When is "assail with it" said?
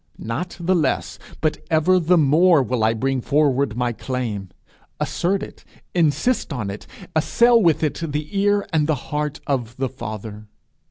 7.15-8.11